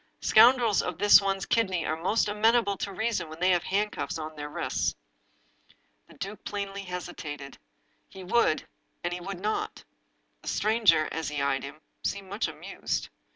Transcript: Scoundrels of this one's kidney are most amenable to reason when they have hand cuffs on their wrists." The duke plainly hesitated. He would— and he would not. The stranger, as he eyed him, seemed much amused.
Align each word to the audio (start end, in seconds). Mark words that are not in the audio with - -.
Scoundrels 0.21 0.81
of 0.81 0.97
this 0.97 1.21
one's 1.21 1.45
kidney 1.45 1.85
are 1.85 1.95
most 1.95 2.27
amenable 2.27 2.75
to 2.75 2.91
reason 2.91 3.29
when 3.29 3.39
they 3.39 3.51
have 3.51 3.61
hand 3.65 3.91
cuffs 3.91 4.17
on 4.17 4.35
their 4.35 4.49
wrists." 4.49 4.95
The 6.07 6.15
duke 6.15 6.43
plainly 6.43 6.81
hesitated. 6.81 7.59
He 8.09 8.23
would— 8.23 8.67
and 9.03 9.13
he 9.13 9.21
would 9.21 9.39
not. 9.39 9.83
The 10.41 10.47
stranger, 10.47 11.07
as 11.11 11.29
he 11.29 11.39
eyed 11.39 11.61
him, 11.63 11.81
seemed 12.03 12.29
much 12.31 12.47
amused. 12.47 13.09